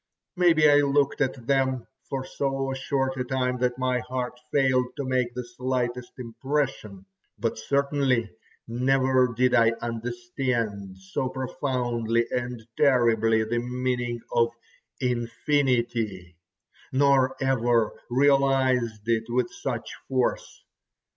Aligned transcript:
Maybe 0.35 0.67
I 0.67 0.77
looked 0.77 1.21
at 1.21 1.45
them 1.45 1.85
for 2.09 2.25
so 2.25 2.73
short 2.73 3.17
a 3.17 3.23
time 3.23 3.59
that 3.59 3.77
my 3.77 3.99
heart 3.99 4.39
failed 4.51 4.87
to 4.97 5.03
make 5.03 5.35
the 5.35 5.45
slightest 5.45 6.13
impression, 6.17 7.05
but 7.37 7.59
certainly 7.59 8.31
never 8.67 9.31
did 9.31 9.53
I 9.53 9.73
understand 9.79 10.97
so 10.97 11.29
profoundly 11.29 12.25
and 12.31 12.65
terribly 12.75 13.43
the 13.43 13.59
meaning 13.59 14.21
of 14.33 14.49
Infinity, 14.99 16.35
nor 16.91 17.35
ever 17.39 17.93
realised 18.09 19.07
it 19.07 19.25
with 19.29 19.51
such 19.51 19.87
force. 20.07 20.63